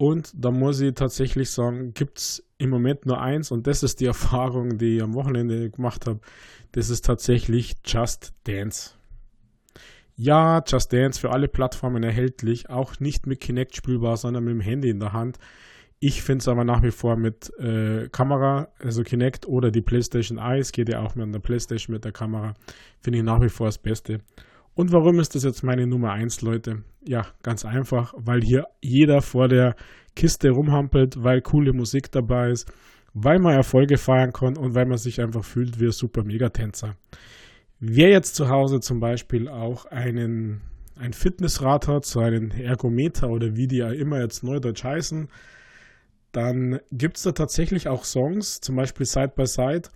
Und 0.00 0.32
da 0.34 0.50
muss 0.50 0.80
ich 0.80 0.94
tatsächlich 0.94 1.50
sagen, 1.50 1.92
gibt 1.92 2.20
es 2.20 2.42
im 2.56 2.70
Moment 2.70 3.04
nur 3.04 3.20
eins 3.20 3.50
und 3.50 3.66
das 3.66 3.82
ist 3.82 4.00
die 4.00 4.06
Erfahrung, 4.14 4.78
die 4.78 4.96
ich 4.96 5.02
am 5.02 5.12
Wochenende 5.12 5.68
gemacht 5.68 6.06
habe. 6.06 6.20
Das 6.72 6.88
ist 6.88 7.04
tatsächlich 7.04 7.74
Just 7.84 8.32
Dance. 8.44 8.92
Ja, 10.16 10.64
Just 10.66 10.94
Dance 10.94 11.20
für 11.20 11.32
alle 11.32 11.48
Plattformen 11.48 12.02
erhältlich, 12.02 12.70
auch 12.70 12.98
nicht 12.98 13.26
mit 13.26 13.40
Kinect 13.40 13.76
spielbar, 13.76 14.16
sondern 14.16 14.44
mit 14.44 14.54
dem 14.54 14.62
Handy 14.62 14.88
in 14.88 15.00
der 15.00 15.12
Hand. 15.12 15.38
Ich 15.98 16.22
finde 16.22 16.40
es 16.40 16.48
aber 16.48 16.64
nach 16.64 16.82
wie 16.82 16.92
vor 16.92 17.16
mit 17.16 17.52
äh, 17.58 18.08
Kamera, 18.08 18.68
also 18.78 19.02
Kinect 19.02 19.46
oder 19.46 19.70
die 19.70 19.82
PlayStation 19.82 20.38
Eyes, 20.38 20.72
geht 20.72 20.88
ja 20.88 21.00
auch 21.02 21.14
mit 21.14 21.34
der 21.34 21.40
PlayStation 21.40 21.92
mit 21.92 22.06
der 22.06 22.12
Kamera, 22.12 22.54
finde 23.02 23.18
ich 23.18 23.24
nach 23.26 23.42
wie 23.42 23.50
vor 23.50 23.66
das 23.66 23.76
Beste. 23.76 24.20
Und 24.80 24.92
warum 24.92 25.20
ist 25.20 25.34
das 25.34 25.44
jetzt 25.44 25.62
meine 25.62 25.86
Nummer 25.86 26.12
1, 26.12 26.40
Leute? 26.40 26.84
Ja, 27.06 27.26
ganz 27.42 27.66
einfach, 27.66 28.14
weil 28.16 28.40
hier 28.40 28.64
jeder 28.80 29.20
vor 29.20 29.46
der 29.46 29.76
Kiste 30.16 30.48
rumhampelt, 30.48 31.22
weil 31.22 31.42
coole 31.42 31.74
Musik 31.74 32.10
dabei 32.10 32.48
ist, 32.48 32.66
weil 33.12 33.40
man 33.40 33.52
Erfolge 33.52 33.98
feiern 33.98 34.32
kann 34.32 34.56
und 34.56 34.74
weil 34.74 34.86
man 34.86 34.96
sich 34.96 35.20
einfach 35.20 35.44
fühlt 35.44 35.80
wie 35.80 35.88
ein 35.88 35.92
super 35.92 36.24
Megatänzer. 36.24 36.96
Wer 37.78 38.08
jetzt 38.08 38.36
zu 38.36 38.48
Hause 38.48 38.80
zum 38.80 39.00
Beispiel 39.00 39.50
auch 39.50 39.84
einen, 39.84 40.62
ein 40.96 41.12
Fitnessrad 41.12 41.86
hat, 41.86 42.06
so 42.06 42.20
einen 42.20 42.50
Ergometer 42.50 43.28
oder 43.28 43.56
wie 43.56 43.66
die 43.66 43.80
ja 43.80 43.92
immer 43.92 44.22
jetzt 44.22 44.42
neudeutsch 44.42 44.84
heißen, 44.84 45.28
dann 46.32 46.80
gibt 46.90 47.18
es 47.18 47.24
da 47.24 47.32
tatsächlich 47.32 47.86
auch 47.86 48.04
Songs, 48.04 48.62
zum 48.62 48.76
Beispiel 48.76 49.04
Side 49.04 49.32
by 49.36 49.44
Side, 49.44 49.90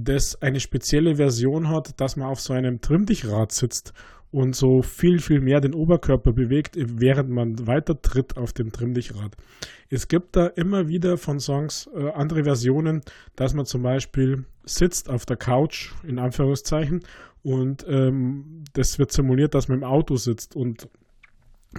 das 0.00 0.40
eine 0.42 0.60
spezielle 0.60 1.16
Version 1.16 1.70
hat, 1.70 1.98
dass 2.00 2.16
man 2.16 2.28
auf 2.28 2.40
so 2.40 2.52
einem 2.52 2.80
Trimmdichrad 2.80 3.50
sitzt 3.50 3.94
und 4.30 4.54
so 4.54 4.82
viel, 4.82 5.20
viel 5.20 5.40
mehr 5.40 5.60
den 5.60 5.74
Oberkörper 5.74 6.32
bewegt, 6.32 6.76
während 6.76 7.30
man 7.30 7.66
weiter 7.66 8.00
tritt 8.00 8.36
auf 8.36 8.52
dem 8.52 8.72
Trimmdichrad. 8.72 9.36
Es 9.88 10.08
gibt 10.08 10.36
da 10.36 10.46
immer 10.48 10.88
wieder 10.88 11.16
von 11.16 11.40
Songs 11.40 11.88
äh, 11.94 12.10
andere 12.10 12.44
Versionen, 12.44 13.00
dass 13.36 13.54
man 13.54 13.64
zum 13.64 13.82
Beispiel 13.82 14.44
sitzt 14.64 15.08
auf 15.08 15.24
der 15.24 15.38
Couch, 15.38 15.92
in 16.02 16.18
Anführungszeichen, 16.18 17.00
und 17.42 17.86
ähm, 17.88 18.64
das 18.72 18.98
wird 18.98 19.12
simuliert, 19.12 19.54
dass 19.54 19.68
man 19.68 19.78
im 19.78 19.84
Auto 19.84 20.16
sitzt 20.16 20.56
und 20.56 20.88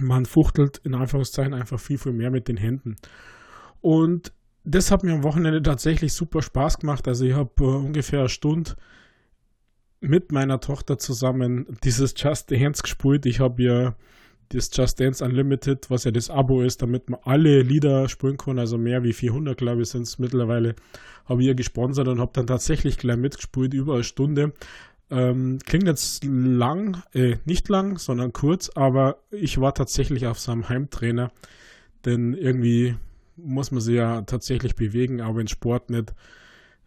man 0.00 0.24
fuchtelt 0.24 0.78
in 0.78 0.94
Anführungszeichen 0.94 1.54
einfach 1.54 1.78
viel, 1.78 1.98
viel 1.98 2.12
mehr 2.12 2.30
mit 2.30 2.48
den 2.48 2.56
Händen. 2.56 2.96
Und 3.80 4.32
das 4.64 4.90
hat 4.90 5.04
mir 5.04 5.12
am 5.12 5.22
Wochenende 5.22 5.62
tatsächlich 5.62 6.12
super 6.12 6.42
Spaß 6.42 6.78
gemacht. 6.78 7.06
Also 7.08 7.24
ich 7.24 7.34
habe 7.34 7.50
äh, 7.60 7.64
ungefähr 7.64 8.20
eine 8.20 8.28
Stunde 8.28 8.72
mit 10.00 10.32
meiner 10.32 10.60
Tochter 10.60 10.98
zusammen 10.98 11.66
dieses 11.84 12.14
Just 12.16 12.50
Dance 12.50 12.82
gespielt. 12.82 13.26
Ich 13.26 13.40
habe 13.40 13.62
ja 13.62 13.94
das 14.48 14.70
Just 14.72 14.98
Dance 14.98 15.24
Unlimited, 15.24 15.90
was 15.90 16.04
ja 16.04 16.10
das 16.10 16.28
Abo 16.28 16.62
ist, 16.62 16.82
damit 16.82 17.08
man 17.08 17.20
alle 17.22 17.62
Lieder 17.62 18.08
spielen 18.08 18.36
kann, 18.36 18.58
also 18.58 18.78
mehr 18.78 19.04
wie 19.04 19.12
400, 19.12 19.56
glaube 19.56 19.82
ich, 19.82 19.90
sind 19.90 20.02
es 20.02 20.18
mittlerweile, 20.18 20.74
habe 21.26 21.42
ich 21.42 21.48
ja 21.48 21.54
gesponsert 21.54 22.08
und 22.08 22.18
habe 22.18 22.32
dann 22.34 22.46
tatsächlich 22.46 22.98
gleich 22.98 23.16
mitgespielt, 23.16 23.74
über 23.74 23.94
eine 23.94 24.04
Stunde. 24.04 24.52
Ähm, 25.10 25.58
klingt 25.64 25.86
jetzt 25.86 26.24
lang, 26.24 27.02
äh, 27.12 27.36
nicht 27.44 27.68
lang, 27.68 27.98
sondern 27.98 28.32
kurz, 28.32 28.70
aber 28.74 29.18
ich 29.30 29.60
war 29.60 29.74
tatsächlich 29.74 30.26
auf 30.26 30.38
seinem 30.40 30.68
Heimtrainer, 30.68 31.30
denn 32.04 32.34
irgendwie 32.34 32.96
muss 33.36 33.70
man 33.70 33.80
sich 33.80 33.96
ja 33.96 34.22
tatsächlich 34.22 34.74
bewegen, 34.74 35.20
auch 35.20 35.36
wenn 35.36 35.48
Sport 35.48 35.90
nicht 35.90 36.12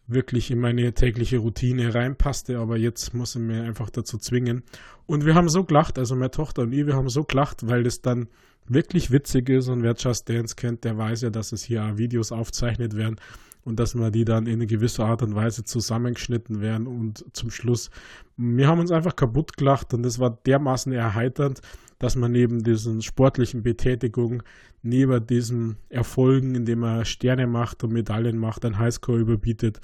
wirklich 0.07 0.51
in 0.51 0.59
meine 0.59 0.93
tägliche 0.93 1.37
Routine 1.37 1.93
reinpasste, 1.93 2.59
aber 2.59 2.77
jetzt 2.77 3.13
muss 3.13 3.35
ich 3.35 3.41
mir 3.41 3.63
einfach 3.63 3.89
dazu 3.89 4.17
zwingen. 4.17 4.63
Und 5.05 5.25
wir 5.25 5.35
haben 5.35 5.49
so 5.49 5.63
gelacht, 5.63 5.97
also 5.97 6.15
meine 6.15 6.31
Tochter 6.31 6.63
und 6.63 6.73
ich, 6.73 6.85
wir 6.85 6.95
haben 6.95 7.09
so 7.09 7.23
gelacht, 7.23 7.67
weil 7.67 7.83
das 7.83 8.01
dann 8.01 8.27
wirklich 8.67 9.11
witzig 9.11 9.49
ist 9.49 9.67
und 9.67 9.83
wer 9.83 9.95
Just 9.95 10.29
Dance 10.29 10.55
kennt, 10.55 10.83
der 10.83 10.97
weiß 10.97 11.21
ja, 11.21 11.29
dass 11.29 11.51
es 11.51 11.63
hier 11.63 11.97
Videos 11.97 12.31
aufzeichnet 12.31 12.95
werden 12.95 13.17
und 13.65 13.79
dass 13.79 13.95
wir 13.95 14.11
die 14.11 14.25
dann 14.25 14.45
in 14.45 14.53
eine 14.53 14.67
gewisse 14.67 15.03
Art 15.05 15.21
und 15.21 15.35
Weise 15.35 15.63
zusammengeschnitten 15.63 16.61
werden 16.61 16.87
und 16.87 17.25
zum 17.33 17.49
Schluss, 17.49 17.89
wir 18.37 18.67
haben 18.67 18.79
uns 18.79 18.91
einfach 18.91 19.15
kaputt 19.15 19.57
gelacht 19.57 19.93
und 19.93 20.03
das 20.03 20.19
war 20.19 20.31
dermaßen 20.45 20.91
erheiternd, 20.91 21.61
dass 21.99 22.15
man 22.15 22.31
neben 22.31 22.63
diesen 22.63 23.01
sportlichen 23.01 23.63
Betätigungen, 23.63 24.43
neben 24.81 25.25
diesen 25.25 25.77
Erfolgen, 25.89 26.55
indem 26.55 26.79
man 26.79 27.05
Sterne 27.05 27.47
macht 27.47 27.83
und 27.83 27.93
Medaillen 27.93 28.37
macht, 28.37 28.65
ein 28.65 28.77
Highscore 28.77 29.19
überbietet, 29.19 29.79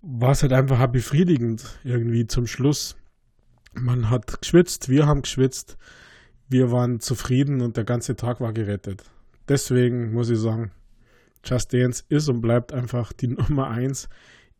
war 0.00 0.30
es 0.30 0.42
halt 0.42 0.52
einfach 0.52 0.86
befriedigend 0.86 1.78
irgendwie 1.84 2.26
zum 2.26 2.46
Schluss. 2.46 2.96
Man 3.74 4.08
hat 4.08 4.40
geschwitzt, 4.40 4.88
wir 4.88 5.06
haben 5.06 5.22
geschwitzt, 5.22 5.76
wir 6.48 6.70
waren 6.72 7.00
zufrieden 7.00 7.60
und 7.60 7.76
der 7.76 7.84
ganze 7.84 8.16
Tag 8.16 8.40
war 8.40 8.54
gerettet. 8.54 9.02
Deswegen 9.48 10.12
muss 10.12 10.30
ich 10.30 10.38
sagen, 10.38 10.70
Just 11.44 11.72
Dance 11.72 12.04
ist 12.08 12.28
und 12.28 12.40
bleibt 12.40 12.72
einfach 12.72 13.12
die 13.12 13.28
Nummer 13.28 13.68
eins 13.68 14.08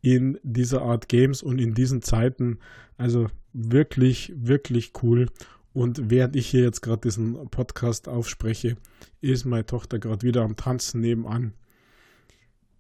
in 0.01 0.39
dieser 0.43 0.83
Art 0.83 1.09
Games 1.09 1.43
und 1.43 1.61
in 1.61 1.75
diesen 1.75 2.03
Zeiten. 2.03 2.59
Also 2.97 3.29
wirklich, 3.53 4.33
wirklich 4.37 4.93
cool. 5.03 5.27
Und 5.73 6.11
während 6.11 6.35
ich 6.37 6.49
hier 6.49 6.63
jetzt 6.63 6.81
gerade 6.81 7.03
diesen 7.03 7.49
Podcast 7.51 8.09
aufspreche, 8.09 8.77
ist 9.21 9.45
meine 9.45 9.67
Tochter 9.67 9.99
gerade 9.99 10.27
wieder 10.27 10.43
am 10.43 10.57
Tanzen 10.57 11.01
nebenan 11.01 11.55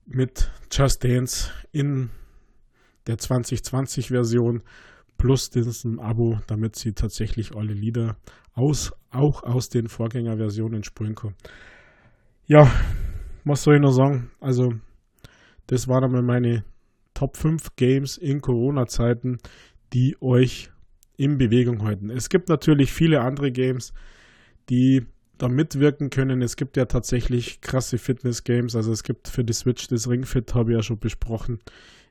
mit 0.06 0.50
Just 0.70 1.04
Dance 1.04 1.50
in 1.70 2.10
der 3.06 3.18
2020-Version 3.18 4.62
plus 5.18 5.50
diesem 5.50 6.00
Abo, 6.00 6.40
damit 6.46 6.76
sie 6.76 6.92
tatsächlich 6.92 7.54
alle 7.54 7.72
Lieder 7.72 8.16
aus, 8.54 8.92
auch 9.10 9.42
aus 9.42 9.68
den 9.68 9.88
Vorgängerversionen 9.88 10.84
spielen 10.84 11.14
kann. 11.14 11.34
Ja, 12.46 12.70
was 13.48 13.62
soll 13.62 13.76
ich 13.76 13.80
noch 13.80 13.92
sagen? 13.92 14.30
Also, 14.40 14.74
das 15.66 15.88
waren 15.88 16.04
einmal 16.04 16.22
meine 16.22 16.64
Top 17.14 17.36
5 17.36 17.76
Games 17.76 18.16
in 18.16 18.40
Corona-Zeiten, 18.40 19.38
die 19.92 20.16
euch 20.20 20.70
in 21.16 21.36
Bewegung 21.36 21.82
halten. 21.82 22.10
Es 22.10 22.28
gibt 22.28 22.48
natürlich 22.48 22.92
viele 22.92 23.20
andere 23.20 23.50
Games, 23.50 23.92
die 24.68 25.06
da 25.36 25.48
mitwirken 25.48 26.10
können. 26.10 26.42
Es 26.42 26.56
gibt 26.56 26.76
ja 26.76 26.84
tatsächlich 26.84 27.60
krasse 27.60 27.98
Fitness-Games. 27.98 28.76
Also 28.76 28.92
es 28.92 29.02
gibt 29.02 29.28
für 29.28 29.44
die 29.44 29.52
Switch 29.52 29.88
das 29.88 30.08
Ring 30.08 30.24
Fit, 30.24 30.54
habe 30.54 30.72
ich 30.72 30.76
ja 30.76 30.82
schon 30.82 30.98
besprochen, 30.98 31.60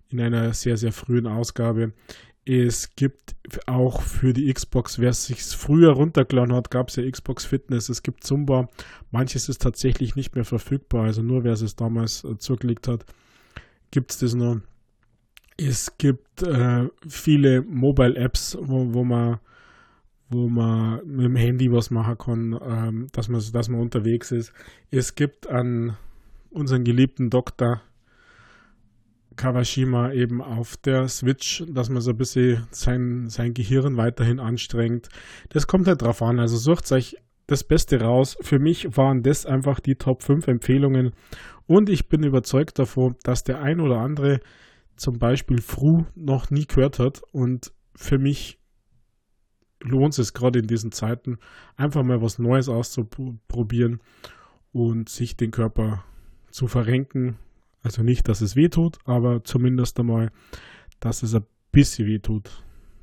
in 0.09 0.19
einer 0.19 0.53
sehr, 0.53 0.77
sehr 0.77 0.91
frühen 0.91 1.27
Ausgabe. 1.27 1.93
Es 2.49 2.95
gibt 2.95 3.35
auch 3.65 4.01
für 4.01 4.31
die 4.31 4.53
Xbox, 4.53 4.99
wer 4.99 5.09
es 5.09 5.25
sich 5.25 5.43
früher 5.43 5.91
runtergeladen 5.91 6.55
hat, 6.55 6.71
gab 6.71 6.87
es 6.87 6.95
ja 6.95 7.09
Xbox 7.09 7.43
Fitness, 7.43 7.89
es 7.89 8.03
gibt 8.03 8.23
Zumba. 8.23 8.69
Manches 9.11 9.49
ist 9.49 9.61
tatsächlich 9.61 10.15
nicht 10.15 10.33
mehr 10.33 10.45
verfügbar, 10.45 11.03
also 11.03 11.21
nur 11.21 11.43
wer 11.43 11.51
es 11.51 11.75
damals 11.75 12.23
äh, 12.23 12.37
zugelegt 12.37 12.87
hat, 12.87 13.05
gibt 13.91 14.11
es 14.11 14.19
das 14.19 14.33
noch. 14.33 14.61
Es 15.57 15.97
gibt 15.97 16.41
äh, 16.41 16.87
viele 17.05 17.63
Mobile-Apps, 17.63 18.57
wo, 18.61 18.93
wo 18.93 19.03
man 19.03 19.39
wo 20.29 20.47
man 20.47 21.05
mit 21.05 21.25
dem 21.25 21.35
Handy 21.35 21.71
was 21.71 21.89
machen 21.89 22.17
kann, 22.17 22.59
ähm, 22.61 23.07
dass, 23.13 23.29
man, 23.29 23.41
dass 23.53 23.69
man 23.69 23.79
unterwegs 23.79 24.31
ist. 24.31 24.53
Es 24.91 25.15
gibt 25.15 25.47
an 25.47 25.95
unseren 26.49 26.83
geliebten 26.83 27.29
Doktor 27.29 27.81
Kawashima 29.37 30.11
eben 30.11 30.41
auf 30.41 30.75
der 30.77 31.07
Switch, 31.07 31.63
dass 31.69 31.89
man 31.89 32.01
so 32.01 32.11
ein 32.11 32.17
bisschen 32.17 32.67
sein, 32.71 33.29
sein 33.29 33.53
Gehirn 33.53 33.95
weiterhin 33.95 34.39
anstrengt. 34.39 35.07
Das 35.49 35.67
kommt 35.67 35.87
halt 35.87 36.01
drauf 36.01 36.21
an. 36.21 36.39
Also 36.39 36.57
sucht 36.57 36.91
euch 36.91 37.15
das 37.47 37.63
Beste 37.63 38.01
raus. 38.01 38.37
Für 38.41 38.59
mich 38.59 38.97
waren 38.97 39.23
das 39.23 39.45
einfach 39.45 39.79
die 39.79 39.95
Top 39.95 40.23
5 40.23 40.47
Empfehlungen 40.47 41.13
und 41.65 41.89
ich 41.89 42.07
bin 42.07 42.23
überzeugt 42.23 42.79
davon, 42.79 43.15
dass 43.23 43.43
der 43.43 43.61
ein 43.61 43.79
oder 43.79 43.99
andere 43.99 44.39
zum 44.95 45.19
Beispiel 45.19 45.61
Fru 45.61 46.05
noch 46.15 46.49
nie 46.49 46.65
gehört 46.65 46.97
hat. 46.99 47.21
Und 47.31 47.71
für 47.95 48.17
mich 48.17 48.59
lohnt 49.81 50.17
es 50.17 50.33
gerade 50.33 50.59
in 50.59 50.67
diesen 50.67 50.91
Zeiten, 50.91 51.37
einfach 51.75 52.03
mal 52.03 52.21
was 52.21 52.39
Neues 52.39 52.69
auszuprobieren 52.69 54.01
und 54.71 55.09
sich 55.09 55.37
den 55.37 55.51
Körper 55.51 56.03
zu 56.51 56.67
verrenken. 56.67 57.37
Also 57.87 58.03
nicht, 58.03 58.27
dass 58.27 58.41
es 58.41 58.57
weh 58.57 58.67
tut, 58.67 58.97
aber 59.05 59.45
zumindest 59.45 59.97
einmal, 59.97 60.29
dass 60.99 61.23
es 61.23 61.33
ein 61.33 61.45
bisschen 61.71 62.05
weh 62.05 62.19
tut. 62.19 62.61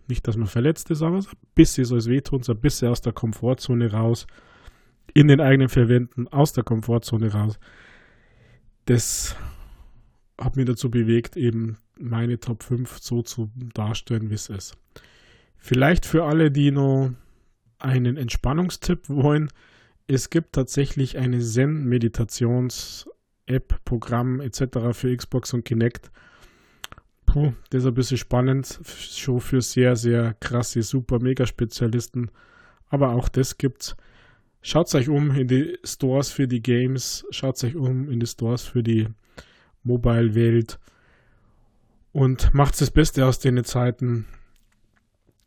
Nicht, 0.08 0.28
dass 0.28 0.36
man 0.36 0.46
verletzt 0.46 0.90
ist, 0.90 1.00
aber 1.00 1.16
ein 1.16 1.26
bisschen 1.54 1.86
soll 1.86 1.96
es 1.96 2.06
wehtun, 2.06 2.42
so 2.42 2.52
ein 2.52 2.60
bisschen 2.60 2.88
aus 2.90 3.00
der 3.00 3.14
Komfortzone 3.14 3.92
raus, 3.92 4.26
in 5.14 5.28
den 5.28 5.40
eigenen 5.40 5.70
Verwenden, 5.70 6.28
aus 6.28 6.52
der 6.52 6.64
Komfortzone 6.64 7.32
raus. 7.32 7.58
Das 8.84 9.36
hat 10.38 10.56
mich 10.56 10.66
dazu 10.66 10.90
bewegt, 10.90 11.38
eben 11.38 11.78
meine 11.98 12.38
Top 12.38 12.62
5 12.62 12.98
so 12.98 13.22
zu 13.22 13.50
darstellen, 13.72 14.28
wie 14.28 14.34
es 14.34 14.50
ist. 14.50 14.76
Vielleicht 15.56 16.04
für 16.04 16.24
alle, 16.24 16.50
die 16.50 16.72
noch 16.72 17.10
einen 17.78 18.18
Entspannungstipp 18.18 19.08
wollen, 19.08 19.48
es 20.06 20.28
gibt 20.28 20.52
tatsächlich 20.52 21.16
eine 21.16 21.40
Zen-Meditations-App, 23.46 23.84
Programm 23.84 24.40
etc. 24.40 24.92
für 24.92 25.16
Xbox 25.16 25.52
und 25.52 25.64
Kinect. 25.64 26.10
Puh, 27.26 27.52
das 27.70 27.82
ist 27.82 27.88
ein 27.88 27.94
bisschen 27.94 28.18
spannend, 28.18 28.80
schon 28.84 29.40
für 29.40 29.60
sehr, 29.60 29.96
sehr 29.96 30.34
krasse, 30.40 30.82
super 30.82 31.18
Mega-Spezialisten. 31.20 32.30
Aber 32.88 33.10
auch 33.12 33.28
das 33.28 33.58
gibt's. 33.58 33.96
Schaut 34.62 34.94
euch 34.94 35.08
um 35.08 35.30
in 35.32 35.48
die 35.48 35.78
Stores 35.84 36.30
für 36.30 36.48
die 36.48 36.62
Games, 36.62 37.26
schaut 37.30 37.62
euch 37.64 37.76
um 37.76 38.10
in 38.10 38.20
die 38.20 38.26
Stores 38.26 38.62
für 38.62 38.82
die 38.82 39.08
Mobile-Welt 39.82 40.78
und 42.12 42.54
macht 42.54 42.80
das 42.80 42.90
Beste 42.90 43.26
aus 43.26 43.40
den 43.40 43.62
Zeiten. 43.64 44.26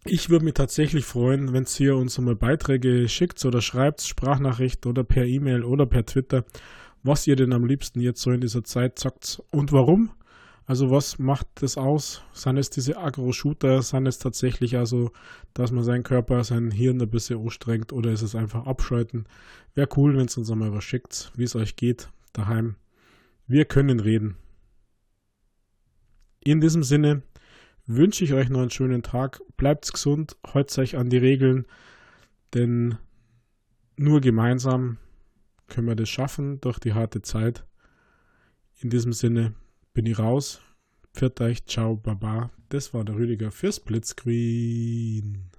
Ich 0.06 0.30
würde 0.30 0.46
mich 0.46 0.54
tatsächlich 0.54 1.04
freuen, 1.04 1.52
wenn 1.52 1.66
ihr 1.80 1.96
uns 1.96 2.18
mal 2.20 2.36
Beiträge 2.36 3.10
schickt 3.10 3.44
oder 3.44 3.62
schreibt, 3.62 4.02
Sprachnachrichten 4.02 4.90
oder 4.90 5.04
per 5.04 5.26
E-Mail 5.26 5.64
oder 5.64 5.86
per 5.86 6.06
Twitter, 6.06 6.46
was 7.04 7.28
ihr 7.28 7.36
denn 7.36 7.54
am 7.54 7.66
liebsten 7.66 8.00
jetzt 8.00 8.22
so 8.22 8.32
in 8.32 8.42
dieser 8.42 8.64
Zeit 8.64 9.00
sagt 9.00 9.42
und 9.52 9.72
warum. 9.72 10.12
Also 10.66 10.92
was 10.92 11.18
macht 11.18 11.48
das 11.56 11.78
aus? 11.78 12.24
Sind 12.34 12.58
es 12.58 12.70
diese 12.70 12.98
Agro-Shooter? 12.98 13.82
Sind 13.82 14.06
es 14.06 14.20
tatsächlich 14.20 14.76
also, 14.76 15.12
dass 15.54 15.72
man 15.72 15.86
seinen 15.86 16.04
Körper, 16.04 16.44
sein 16.44 16.72
Hirn 16.72 17.02
ein 17.02 17.10
bisschen 17.10 17.40
anstrengt 17.40 17.94
oder 17.94 18.12
ist 18.12 18.22
es 18.22 18.36
einfach 18.36 18.66
abschalten? 18.66 19.28
Wäre 19.76 19.88
cool, 19.96 20.18
wenn 20.18 20.26
es 20.26 20.38
uns 20.38 20.52
einmal 20.52 20.74
was 20.74 20.84
schickt, 20.84 21.32
wie 21.36 21.44
es 21.44 21.56
euch 21.56 21.78
geht 21.78 22.10
daheim. 22.34 22.76
Wir 23.48 23.64
können 23.64 24.02
reden. 24.02 24.36
In 26.44 26.60
diesem 26.60 26.84
Sinne, 26.84 27.24
wünsche 27.86 28.26
ich 28.26 28.34
euch 28.34 28.50
noch 28.50 28.60
einen 28.60 28.70
schönen 28.70 29.04
Tag. 29.04 29.42
Bleibt 29.56 29.92
gesund, 29.92 30.36
haltet 30.46 30.78
euch 30.80 30.98
an 30.98 31.10
die 31.10 31.18
Regeln, 31.18 31.66
denn 32.54 32.98
nur 33.96 34.22
gemeinsam 34.22 34.98
können 35.68 35.88
wir 35.88 35.96
das 35.96 36.10
schaffen 36.10 36.60
durch 36.62 36.80
die 36.80 36.94
harte 36.94 37.22
Zeit. 37.22 37.66
In 38.80 38.90
diesem 38.90 39.14
Sinne 39.14 39.54
bin 39.94 40.06
ich 40.06 40.20
raus. 40.20 40.62
Pfiat 41.14 41.42
euch, 41.42 41.66
ciao, 41.66 41.96
baba. 41.96 42.52
Das 42.70 42.94
war 42.94 43.04
der 43.04 43.16
Rüdiger 43.16 43.52
für 43.52 43.72
Splitscreen. 43.72 45.50